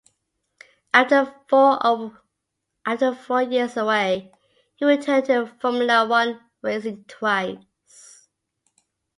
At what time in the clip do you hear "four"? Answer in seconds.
1.47-3.41